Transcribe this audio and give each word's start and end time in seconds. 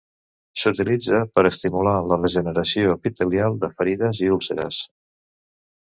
S'utilitza 0.61 1.19
per 1.35 1.43
a 1.45 1.51
estimular 1.51 1.93
la 2.13 2.19
regeneració 2.23 2.97
epitelial 2.97 3.61
de 3.67 3.73
ferides 3.79 4.27
i 4.27 4.35
úlceres. 4.39 4.85